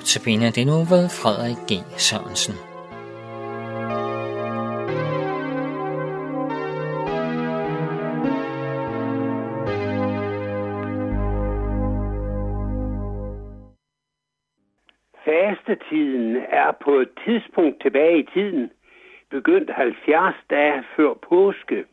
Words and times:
Notabene 0.00 0.50
det 0.50 0.66
nu 0.66 0.78
ved 0.92 1.04
Frederik 1.20 1.60
G. 1.68 1.72
Sørensen. 2.06 2.54
Fastetiden 15.24 16.36
er 16.36 16.70
på 16.84 16.92
et 17.04 17.10
tidspunkt 17.24 17.82
tilbage 17.82 18.18
i 18.18 18.26
tiden 18.34 18.70
begyndt 19.30 19.70
70 19.70 20.34
dage 20.50 20.84
før 20.96 21.14
påske. 21.28 21.84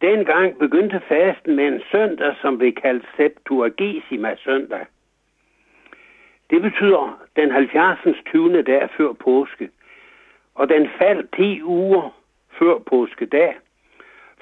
Dengang 0.00 0.58
begyndte 0.58 1.00
fasten 1.08 1.56
med 1.56 1.66
en 1.66 1.80
søndag, 1.92 2.34
som 2.42 2.58
blev 2.58 2.72
kaldt 2.72 3.06
Septuagesima 3.16 4.36
søndag. 4.36 4.86
Det 6.52 6.62
betyder 6.62 7.18
den 7.36 7.50
70. 7.50 8.16
20. 8.30 8.62
dag 8.62 8.88
før 8.96 9.12
påske. 9.12 9.68
Og 10.54 10.68
den 10.68 10.88
faldt 10.98 11.34
10 11.36 11.62
uger 11.62 12.14
før 12.58 12.78
påskedag, 12.78 13.54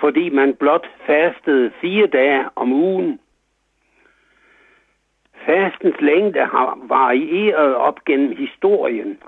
fordi 0.01 0.29
man 0.29 0.55
blot 0.55 0.91
fastede 1.07 1.71
fire 1.81 2.07
dage 2.07 2.45
om 2.57 2.73
ugen. 2.73 3.21
Fastens 5.47 6.01
længde 6.01 6.41
har 6.41 6.79
varieret 6.83 7.75
op 7.75 8.05
gennem 8.05 8.37
historien. 8.37 9.19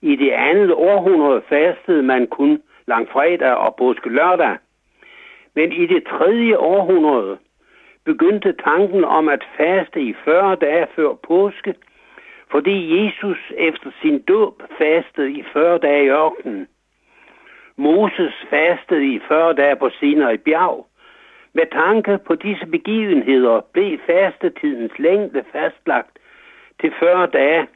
I 0.00 0.16
det 0.16 0.30
andet 0.30 0.72
århundrede 0.72 1.42
fastede 1.48 2.02
man 2.02 2.26
kun 2.26 2.62
langfredag 2.86 3.54
og 3.54 3.76
påske 3.76 4.08
lørdag. 4.08 4.56
Men 5.54 5.72
i 5.72 5.86
det 5.86 6.04
tredje 6.04 6.58
århundrede 6.58 7.38
begyndte 8.04 8.52
tanken 8.52 9.04
om 9.04 9.28
at 9.28 9.44
faste 9.56 10.00
i 10.00 10.14
40 10.24 10.56
dage 10.56 10.86
før 10.96 11.14
påske, 11.14 11.74
fordi 12.52 12.76
Jesus 12.96 13.38
efter 13.56 13.90
sin 14.02 14.22
dåb 14.22 14.62
fastede 14.78 15.32
i 15.32 15.42
40 15.52 15.78
dage 15.78 16.04
i 16.04 16.08
ørkenen. 16.08 16.68
Moses 17.76 18.34
fastede 18.50 19.14
i 19.14 19.20
40 19.28 19.54
dage 19.54 19.76
på 19.76 19.90
Sinai 20.00 20.36
bjerg. 20.36 20.86
Med 21.52 21.66
tanke 21.72 22.18
på 22.26 22.34
disse 22.34 22.66
begivenheder 22.66 23.60
blev 23.72 23.98
fastetidens 24.06 24.98
længde 24.98 25.44
fastlagt 25.52 26.18
til 26.80 26.92
40 26.98 27.26
dage 27.26 27.66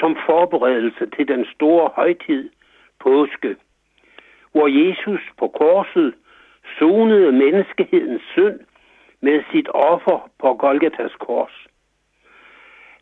som 0.00 0.16
forberedelse 0.26 1.06
til 1.16 1.28
den 1.28 1.46
store 1.54 1.90
højtid, 1.94 2.50
påske, 3.00 3.56
hvor 4.52 4.66
Jesus 4.66 5.20
på 5.38 5.48
korset 5.48 6.14
sonede 6.78 7.32
menneskehedens 7.32 8.22
synd 8.32 8.60
med 9.20 9.42
sit 9.52 9.68
offer 9.74 10.30
på 10.40 10.54
Golgatas 10.54 11.14
kors. 11.20 11.66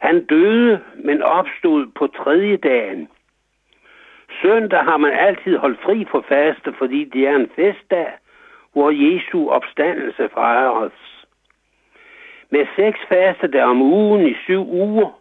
Han 0.01 0.25
døde, 0.25 0.81
men 0.95 1.23
opstod 1.23 1.87
på 1.87 2.07
tredje 2.07 2.57
dagen. 2.57 3.09
Søndag 4.43 4.85
har 4.85 4.97
man 4.97 5.13
altid 5.13 5.57
holdt 5.57 5.81
fri 5.83 6.07
for 6.11 6.25
faste, 6.29 6.75
fordi 6.79 7.05
det 7.05 7.29
er 7.29 7.37
en 7.37 7.51
festdag, 7.57 8.13
hvor 8.73 8.91
Jesu 8.91 9.51
opstandelse 9.51 10.29
fejres. 10.35 11.27
Med 12.51 12.67
seks 12.77 12.99
faste 13.09 13.47
der 13.47 13.65
om 13.65 13.83
ugen 13.83 14.27
i 14.27 14.35
syv 14.45 14.69
uger 14.69 15.21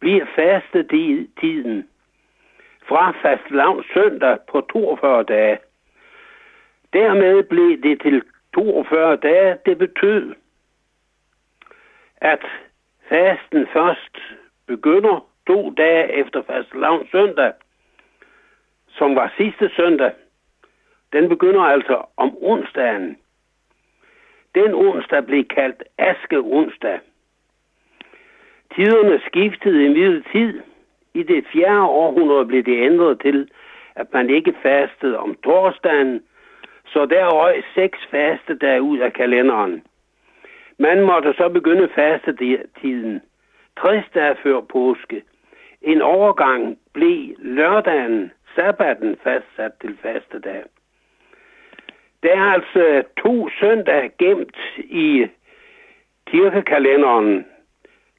bliver 0.00 0.26
fastetiden 0.34 1.88
fra 2.88 3.10
fast 3.10 3.22
fastlavn 3.22 3.84
søndag 3.94 4.38
på 4.50 4.60
42 4.60 5.22
dage. 5.22 5.58
Dermed 6.92 7.42
blev 7.42 7.82
det 7.82 8.00
til 8.00 8.22
42 8.54 9.16
dage. 9.16 9.58
Det 9.66 9.78
betød, 9.78 10.34
at 12.16 12.44
fasten 13.08 13.66
først 13.72 14.18
begynder 14.66 15.26
to 15.46 15.70
dage 15.70 16.12
efter 16.12 16.42
fast 16.42 16.68
fastelavn 16.68 17.08
søndag, 17.12 17.52
som 18.88 19.16
var 19.16 19.32
sidste 19.36 19.70
søndag. 19.76 20.12
Den 21.12 21.28
begynder 21.28 21.60
altså 21.60 22.02
om 22.16 22.36
onsdagen. 22.40 23.16
Den 24.54 24.74
onsdag 24.74 25.26
blev 25.26 25.44
kaldt 25.44 25.82
Aske 25.98 26.38
onsdag. 26.38 27.00
Tiderne 28.74 29.20
skiftede 29.26 29.84
i 29.84 30.22
tid. 30.32 30.62
I 31.14 31.22
det 31.22 31.44
fjerde 31.52 31.82
århundrede 31.82 32.46
blev 32.46 32.62
det 32.62 32.82
ændret 32.82 33.20
til, 33.20 33.50
at 33.94 34.12
man 34.12 34.30
ikke 34.30 34.54
fastede 34.62 35.18
om 35.18 35.34
torsdagen, 35.44 36.22
så 36.86 37.06
der 37.06 37.28
røg 37.28 37.64
seks 37.74 37.98
faste 38.10 38.54
dage 38.54 38.82
ud 38.82 38.98
af 38.98 39.12
kalenderen. 39.12 39.82
Man 40.78 41.00
måtte 41.00 41.34
så 41.36 41.48
begynde 41.48 41.88
fastetiden 41.88 43.22
60 43.80 44.04
dage 44.14 44.36
før 44.42 44.60
påske. 44.60 45.22
En 45.82 46.02
overgang 46.02 46.78
blev 46.92 47.34
lørdagen, 47.38 48.32
sabbaten, 48.54 49.16
fastsat 49.22 49.72
til 49.80 49.98
fastedag. 50.02 50.62
Der 52.22 52.32
er 52.32 52.52
altså 52.52 53.02
to 53.22 53.48
søndage 53.60 54.10
gemt 54.18 54.56
i 54.78 55.26
kirkekalenderen, 56.26 57.46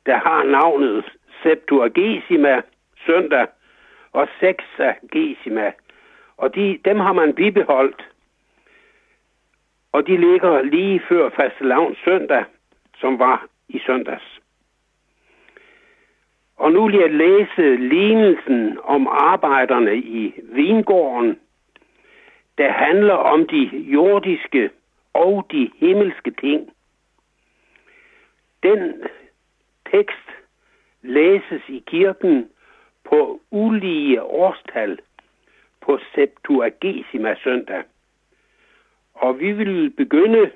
der 0.05 0.17
har 0.17 0.43
navnet 0.43 1.05
Septuagesima 1.43 2.61
søndag 3.05 3.47
og 4.11 4.27
Sexagesima. 4.39 5.71
Og 6.37 6.55
de, 6.55 6.79
dem 6.85 6.99
har 6.99 7.13
man 7.13 7.33
bibeholdt. 7.33 8.07
Og 9.95 10.07
de 10.07 10.17
ligger 10.17 10.61
lige 10.61 11.01
før 11.09 11.29
fastelavns 11.29 11.97
søndag, 12.05 12.45
som 12.97 13.19
var 13.19 13.47
i 13.69 13.79
søndags. 13.79 14.39
Og 16.57 16.71
nu 16.71 16.85
vil 16.85 16.95
jeg 16.95 17.11
læse 17.13 17.75
lignelsen 17.75 18.79
om 18.83 19.07
arbejderne 19.07 19.97
i 19.97 20.33
vingården, 20.43 21.39
der 22.57 22.71
handler 22.71 23.13
om 23.13 23.47
de 23.47 23.63
jordiske 23.73 24.69
og 25.13 25.47
de 25.51 25.71
himmelske 25.77 26.31
ting. 26.31 26.73
Den 28.63 29.03
tekst 29.91 30.29
læses 31.01 31.61
i 31.67 31.83
kirken 31.87 32.49
på 33.03 33.41
ulige 33.51 34.23
årstal 34.23 34.99
på 35.81 35.99
Septuagesima 36.15 37.35
søndag. 37.43 37.83
Og 39.25 39.39
vi 39.39 39.51
vil 39.51 39.89
begynde 39.89 40.51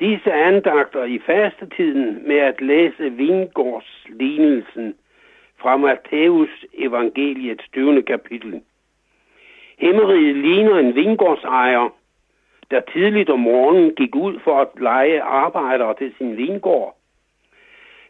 disse 0.00 0.32
andagter 0.32 1.04
i 1.04 1.18
fastetiden 1.18 2.28
med 2.28 2.36
at 2.36 2.60
læse 2.60 3.10
vingårdslignelsen 3.10 4.94
fra 5.56 5.76
Matthæus 5.76 6.64
evangeliets 6.74 7.68
20. 7.72 8.02
kapitel. 8.02 8.62
Himmeriget 9.78 10.36
ligner 10.36 10.78
en 10.78 10.94
vingårdsejer, 10.94 11.94
der 12.70 12.80
tidligt 12.80 13.30
om 13.30 13.40
morgenen 13.40 13.94
gik 13.94 14.14
ud 14.14 14.38
for 14.44 14.60
at 14.60 14.68
lege 14.80 15.22
arbejdere 15.22 15.94
til 15.98 16.14
sin 16.18 16.36
vingård. 16.36 16.96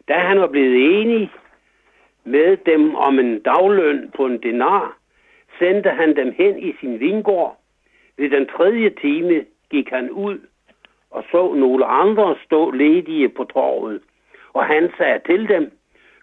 Da 0.07 0.13
han 0.13 0.39
var 0.39 0.47
blevet 0.47 1.01
enig 1.01 1.31
med 2.23 2.57
dem 2.57 2.95
om 2.95 3.19
en 3.19 3.39
dagløn 3.39 4.11
på 4.15 4.25
en 4.25 4.43
denar, 4.43 4.97
sendte 5.59 5.89
han 5.89 6.15
dem 6.15 6.33
hen 6.37 6.59
i 6.59 6.73
sin 6.79 6.99
vingård. 6.99 7.57
Ved 8.17 8.29
den 8.29 8.47
tredje 8.47 8.89
time 8.89 9.45
gik 9.69 9.89
han 9.89 10.11
ud 10.11 10.39
og 11.11 11.23
så 11.31 11.53
nogle 11.53 11.85
andre 11.85 12.35
stå 12.45 12.71
ledige 12.71 13.29
på 13.29 13.43
torvet. 13.43 14.01
Og 14.53 14.65
han 14.65 14.91
sagde 14.97 15.19
til 15.25 15.47
dem, 15.47 15.71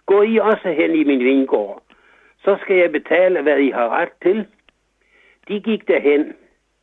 gå 0.05 0.21
I 0.21 0.37
også 0.37 0.69
hen 0.71 0.91
i 0.95 1.03
min 1.03 1.19
vingård, 1.19 1.83
så 2.43 2.57
skal 2.61 2.77
jeg 2.77 2.91
betale, 2.91 3.41
hvad 3.41 3.59
I 3.59 3.69
har 3.69 3.89
ret 3.89 4.11
til. 4.23 4.45
De 5.47 5.59
gik 5.59 5.87
derhen. 5.87 6.33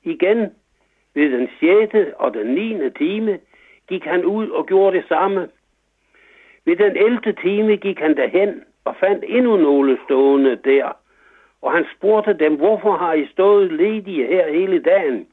Igen 0.02 0.50
ved 1.14 1.30
den 1.30 1.48
6. 1.60 2.14
og 2.18 2.34
den 2.34 2.46
9. 2.46 2.90
time 2.90 3.38
gik 3.88 4.04
han 4.04 4.24
ud 4.24 4.48
og 4.48 4.66
gjorde 4.66 4.96
det 4.96 5.04
samme. 5.08 5.48
Ved 6.64 6.76
den 6.76 6.96
11. 6.96 7.32
time 7.42 7.76
gik 7.76 7.98
han 7.98 8.16
derhen 8.16 8.64
og 8.84 8.96
fandt 8.96 9.24
endnu 9.28 9.56
nogle 9.56 9.98
stående 10.04 10.56
der. 10.56 10.96
Og 11.62 11.72
han 11.72 11.86
spurgte 11.96 12.32
dem, 12.32 12.56
hvorfor 12.56 12.92
har 12.96 13.12
I 13.12 13.26
stået 13.26 13.72
ledige 13.72 14.26
her 14.26 14.52
hele 14.52 14.82
dagen? 14.82 15.26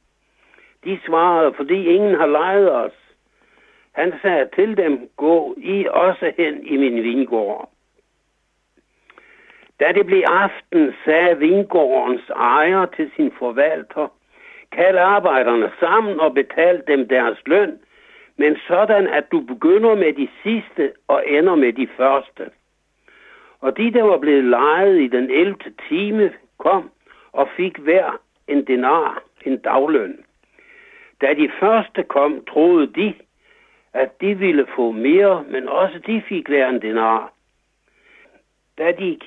De 0.84 0.98
svarede, 1.06 1.54
fordi 1.54 1.84
ingen 1.84 2.14
har 2.14 2.26
lejet 2.26 2.74
os. 2.74 2.92
Han 3.92 4.12
sagde 4.22 4.48
til 4.54 4.76
dem, 4.76 5.08
gå 5.16 5.54
I 5.58 5.86
også 5.90 6.32
hen 6.36 6.66
i 6.66 6.76
min 6.76 7.02
vingård. 7.02 7.70
Da 9.80 9.92
det 9.92 10.06
blev 10.06 10.22
aften, 10.26 10.94
sagde 11.04 11.38
vingårdens 11.38 12.28
ejer 12.28 12.86
til 12.86 13.10
sin 13.16 13.32
forvalter, 13.38 14.08
kald 14.72 14.98
arbejderne 14.98 15.72
sammen 15.80 16.20
og 16.20 16.34
betal 16.34 16.82
dem 16.86 17.08
deres 17.08 17.38
løn, 17.46 17.78
men 18.36 18.56
sådan, 18.68 19.06
at 19.06 19.32
du 19.32 19.40
begynder 19.40 19.94
med 19.94 20.12
de 20.12 20.28
sidste 20.42 20.92
og 21.08 21.28
ender 21.28 21.54
med 21.54 21.72
de 21.72 21.88
første. 21.96 22.50
Og 23.60 23.76
de, 23.76 23.92
der 23.92 24.02
var 24.02 24.18
blevet 24.18 24.44
lejet 24.44 25.00
i 25.00 25.06
den 25.08 25.30
11. 25.30 25.56
time, 25.88 26.32
kom 26.58 26.90
og 27.32 27.48
fik 27.56 27.78
hver 27.78 28.20
en 28.48 28.66
denar, 28.66 29.22
en 29.44 29.58
dagløn. 29.58 30.24
Da 31.20 31.34
de 31.34 31.50
første 31.60 32.02
kom, 32.02 32.44
troede 32.44 32.86
de, 32.86 33.14
at 33.92 34.20
de 34.20 34.38
ville 34.38 34.66
få 34.76 34.90
mere, 34.90 35.44
men 35.48 35.68
også 35.68 35.98
de 36.06 36.22
fik 36.28 36.48
hver 36.48 36.68
en 36.68 36.82
denar. 36.82 37.32
da 38.78 38.92
de 38.92 39.18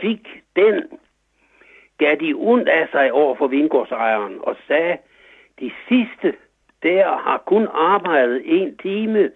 fik 0.00 0.42
den, 0.56 0.82
gav 1.98 2.16
de 2.16 2.34
ondt 2.36 2.68
af 2.68 2.88
sig 2.92 3.12
over 3.12 3.34
for 3.34 3.46
vingårdsejeren 3.46 4.38
og 4.42 4.56
sagde, 4.66 4.98
de 5.60 5.72
sidste 5.88 6.34
der 6.82 7.16
har 7.16 7.42
kun 7.46 7.68
arbejdet 7.72 8.42
en 8.44 8.76
time, 8.76 9.30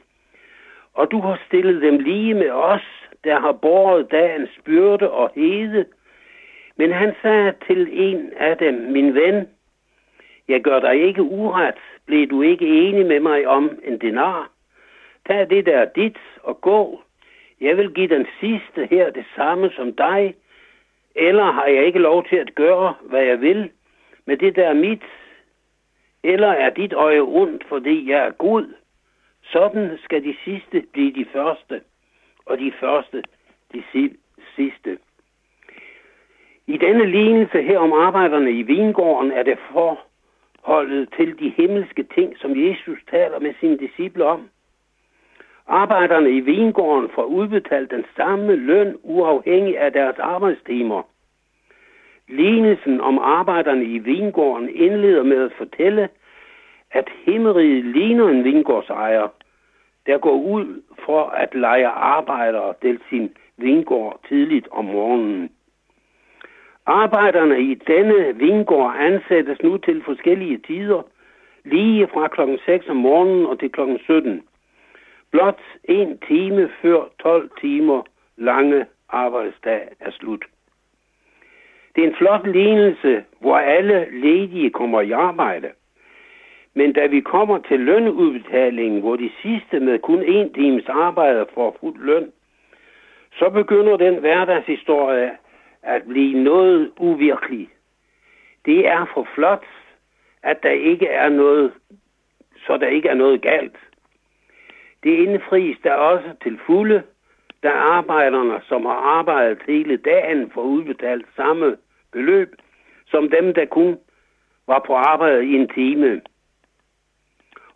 og 0.94 1.11
du 1.11 1.20
har 1.20 1.40
stillet 1.46 1.82
dem 1.82 1.99
lige 1.99 2.34
med 2.34 2.50
os, 2.50 2.82
der 3.26 3.40
har 3.40 3.52
båret 3.52 4.11
dagens 4.11 4.50
byrde 4.64 5.11
og 5.11 5.31
hede. 5.34 5.84
Men 6.76 6.93
han 6.93 7.14
sagde 7.23 7.55
til 7.67 7.88
en 7.93 8.32
af 8.37 8.56
dem, 8.56 8.75
min 8.75 9.14
ven, 9.14 9.49
jeg 10.49 10.61
gør 10.61 10.81
dig 10.81 11.02
ikke 11.02 11.23
uret, 11.23 11.75
blev 12.06 12.31
du 12.31 12.43
ikke 12.43 12.67
enig 12.67 13.06
med 13.06 13.20
mig 13.20 13.46
om 13.46 13.78
en 13.84 13.99
denar? 14.00 14.50
Tag 15.26 15.50
det 15.50 15.67
der 15.67 15.84
dit 15.84 16.19
og 16.43 16.61
gå. 16.61 17.02
Jeg 17.61 17.76
vil 17.76 17.94
give 17.94 18.08
den 18.08 18.26
sidste 18.40 18.87
her 18.90 19.11
det 19.11 19.25
samme 19.37 19.70
som 19.70 19.93
dig, 19.93 20.34
eller 21.14 21.44
har 21.44 21.67
jeg 21.67 21.87
ikke 21.87 21.99
lov 21.99 22.25
til 22.29 22.37
at 22.37 22.55
gøre, 22.55 22.94
hvad 23.02 23.22
jeg 23.22 23.40
vil 23.40 23.70
med 24.26 24.37
det 24.37 24.56
der 24.56 24.75
mit? 24.75 25.02
Eller 26.22 26.49
er 26.49 26.70
dit 26.70 26.93
øje 26.93 27.20
ondt, 27.20 27.64
fordi 27.69 28.11
jeg 28.11 28.26
er 28.26 28.31
god? 28.31 28.75
Sådan 29.43 29.99
skal 30.05 30.25
de 30.25 30.37
sidste 30.44 30.84
blive 30.93 31.12
de 31.12 31.26
første, 31.32 31.81
og 32.46 32.58
de 32.58 32.72
første 32.81 33.22
de 33.72 33.82
sidste. 34.56 34.98
I 36.66 36.76
denne 36.76 37.06
lignelse 37.06 37.62
her 37.62 37.78
om 37.78 37.93
arbejderne 37.93 38.50
i 38.50 38.62
vingården 38.62 39.32
er 39.32 39.43
det 39.43 39.58
forholdet 39.72 41.08
til 41.16 41.38
de 41.38 41.48
himmelske 41.56 42.02
ting, 42.02 42.38
som 42.38 42.50
Jesus 42.56 42.98
taler 43.10 43.40
med 43.40 43.54
sine 43.60 43.78
disciple 43.78 44.25
om. 44.25 44.48
Arbejderne 45.66 46.31
i 46.31 46.40
vingården 46.40 47.10
får 47.14 47.25
udbetalt 47.25 47.90
den 47.90 48.04
samme 48.16 48.56
løn 48.56 48.96
uafhængig 49.02 49.78
af 49.78 49.93
deres 49.93 50.19
arbejdstimer. 50.19 51.02
Lignelsen 52.28 53.00
om 53.00 53.19
arbejderne 53.19 53.84
i 53.84 53.98
vingården 53.98 54.69
indleder 54.69 55.22
med 55.22 55.44
at 55.44 55.52
fortælle, 55.58 56.08
at 56.90 57.08
himmeriget 57.25 57.84
ligner 57.84 58.28
en 58.28 58.44
vingårdsejer, 58.44 59.28
der 60.06 60.19
går 60.19 60.35
ud 60.35 60.82
for 61.05 61.25
at 61.25 61.55
lege 61.55 61.87
arbejdere 61.88 62.75
til 62.81 63.00
sin 63.11 63.37
vingård 63.56 64.20
tidligt 64.29 64.69
om 64.70 64.85
morgenen. 64.85 65.50
Arbejderne 66.87 67.61
i 67.61 67.75
denne 67.75 68.37
vingård 68.37 68.94
ansættes 68.99 69.62
nu 69.62 69.79
til 69.79 70.03
forskellige 70.05 70.58
tider, 70.58 71.03
lige 71.64 72.08
fra 72.08 72.29
klokken 72.29 72.58
6 72.67 72.88
om 72.88 72.97
morgenen 72.97 73.47
og 73.47 73.58
til 73.61 73.73
klokken 73.73 73.99
17. 73.99 74.43
Blot 75.31 75.61
en 75.85 76.19
time 76.19 76.70
før 76.82 77.00
12 77.23 77.50
timer 77.61 78.03
lange 78.37 78.87
arbejdsdag 79.08 79.88
er 80.00 80.11
slut. 80.11 80.44
Det 81.97 82.05
er 82.05 82.08
en 82.08 82.17
flot 82.17 82.47
lignelse, 82.47 83.25
hvor 83.41 83.56
alle 83.56 84.06
ledige 84.11 84.70
kommer 84.70 85.00
i 85.00 85.11
arbejde. 85.11 85.69
Men 86.76 86.93
da 86.93 87.06
vi 87.06 87.20
kommer 87.20 87.58
til 87.58 87.81
lønudbetalingen, 87.81 89.00
hvor 89.00 89.17
de 89.17 89.31
sidste 89.43 89.81
med 89.81 89.99
kun 89.99 90.23
en 90.23 90.52
times 90.52 90.88
arbejde 90.88 91.46
får 91.55 91.76
fuld 91.81 92.05
løn, 92.05 92.32
så 93.38 93.50
begynder 93.50 93.96
den 93.96 94.14
hverdagshistorie 94.14 95.31
at 95.82 96.02
blive 96.08 96.43
noget 96.44 96.93
uvirkelig. 96.99 97.69
Det 98.67 98.88
er 98.88 99.06
for 99.14 99.28
flot, 99.34 99.64
at 100.43 100.62
der 100.62 100.70
ikke 100.70 101.06
er 101.06 101.28
noget, 101.28 101.73
så 102.67 102.76
der 102.76 102.87
ikke 102.87 103.08
er 103.08 103.14
noget 103.14 103.43
galt. 103.43 103.76
Det 105.02 105.11
indfries 105.11 105.79
der 105.82 105.93
også 105.94 106.29
til 106.43 106.58
fulde, 106.67 107.02
da 107.62 107.69
arbejderne, 107.70 108.61
som 108.69 108.84
har 108.84 109.00
arbejdet 109.19 109.58
hele 109.67 109.96
dagen, 109.96 110.50
får 110.50 110.62
udbetalt 110.62 111.26
samme 111.37 111.76
beløb, 112.12 112.55
som 113.06 113.31
dem, 113.31 113.55
der 113.55 113.64
kun 113.64 113.99
var 114.67 114.82
på 114.87 114.94
arbejde 114.94 115.46
i 115.46 115.55
en 115.55 115.69
time. 115.69 116.20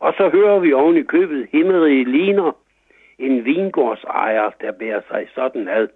Og 0.00 0.14
så 0.16 0.28
hører 0.28 0.58
vi 0.58 0.72
oven 0.72 0.96
i 0.96 1.02
købet 1.02 1.48
himmerige 1.52 2.04
ligner 2.04 2.52
en 3.18 3.44
vingårdsejer, 3.44 4.50
der 4.60 4.72
bærer 4.72 5.00
sig 5.10 5.28
sådan 5.34 5.68
ad. 5.68 5.88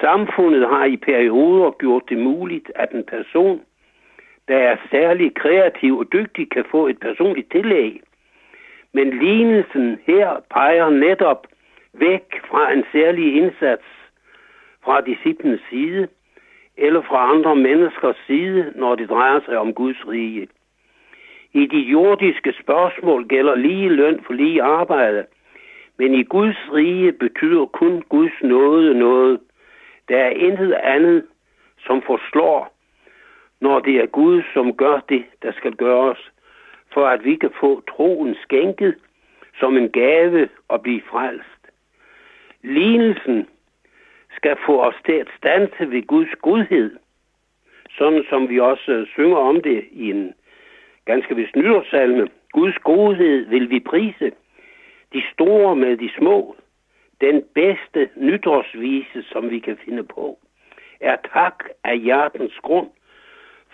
Samfundet 0.00 0.68
har 0.68 0.84
i 0.84 0.96
perioder 0.96 1.70
gjort 1.70 2.02
det 2.08 2.18
muligt, 2.18 2.72
at 2.74 2.90
en 2.92 3.04
person, 3.04 3.60
der 4.48 4.56
er 4.56 4.76
særlig 4.90 5.34
kreativ 5.34 5.98
og 5.98 6.12
dygtig, 6.12 6.50
kan 6.50 6.64
få 6.70 6.86
et 6.86 7.00
personligt 7.00 7.50
tillæg. 7.50 8.00
Men 8.92 9.18
lignelsen 9.18 9.98
her 10.06 10.40
peger 10.50 10.90
netop 10.90 11.46
væk 11.92 12.24
fra 12.50 12.72
en 12.72 12.84
særlig 12.92 13.36
indsats 13.36 13.84
fra 14.84 15.00
disciplens 15.00 15.60
side, 15.70 16.08
eller 16.76 17.02
fra 17.02 17.30
andre 17.32 17.56
menneskers 17.56 18.16
side, 18.26 18.72
når 18.74 18.94
det 18.94 19.08
drejer 19.08 19.40
sig 19.40 19.58
om 19.58 19.74
Guds 19.74 20.08
rige. 20.08 20.48
I 21.56 21.66
de 21.66 21.78
jordiske 21.78 22.52
spørgsmål 22.62 23.26
gælder 23.28 23.54
lige 23.54 23.88
løn 23.88 24.20
for 24.26 24.32
lige 24.32 24.62
arbejde, 24.62 25.26
men 25.98 26.14
i 26.14 26.22
Guds 26.22 26.56
rige 26.72 27.12
betyder 27.12 27.66
kun 27.66 28.02
Guds 28.08 28.42
nåde 28.42 28.98
noget. 28.98 29.40
Der 30.08 30.16
er 30.16 30.30
intet 30.30 30.72
andet, 30.72 31.26
som 31.86 32.02
forslår, 32.02 32.74
når 33.60 33.80
det 33.80 33.96
er 33.96 34.06
Gud, 34.06 34.42
som 34.54 34.76
gør 34.76 35.00
det, 35.08 35.24
der 35.42 35.52
skal 35.52 35.72
gøres, 35.72 36.32
for 36.92 37.06
at 37.06 37.24
vi 37.24 37.36
kan 37.36 37.50
få 37.60 37.82
troen 37.96 38.36
skænket 38.42 38.94
som 39.60 39.76
en 39.76 39.90
gave 39.90 40.48
og 40.68 40.82
blive 40.82 41.02
frelst. 41.10 41.62
Lignelsen 42.62 43.48
skal 44.36 44.56
få 44.66 44.82
os 44.82 44.96
til 45.06 45.12
at 45.12 45.28
stanse 45.38 45.90
ved 45.90 46.06
Guds 46.06 46.34
godhed, 46.42 46.96
sådan 47.98 48.24
som 48.30 48.48
vi 48.48 48.60
også 48.60 49.06
synger 49.12 49.36
om 49.36 49.60
det 49.60 49.84
i 49.92 50.10
en 50.10 50.34
ganske 51.06 51.36
vist 51.36 51.56
nyårssalme. 51.56 52.28
Guds 52.52 52.78
godhed 52.78 53.46
vil 53.46 53.70
vi 53.70 53.80
prise, 53.80 54.32
de 55.12 55.22
store 55.32 55.76
med 55.76 55.96
de 55.96 56.10
små. 56.18 56.56
Den 57.20 57.44
bedste 57.54 58.10
nytårsvise, 58.16 59.22
som 59.22 59.50
vi 59.50 59.58
kan 59.58 59.76
finde 59.84 60.02
på, 60.04 60.38
er 61.00 61.16
tak 61.32 61.64
af 61.84 61.98
hjertens 61.98 62.58
grund 62.62 62.90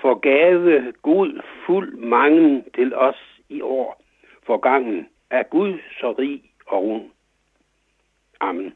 for 0.03 0.15
gave 0.15 0.93
Gud 1.03 1.41
fuld 1.67 1.97
mangen 1.97 2.65
til 2.75 2.95
os 2.95 3.41
i 3.49 3.61
år. 3.61 4.03
For 4.47 4.57
gangen 4.57 5.09
er 5.31 5.43
Gud 5.43 5.79
så 6.01 6.13
rig 6.19 6.43
og 6.67 6.83
rund. 6.83 7.11
Amen. 8.41 8.75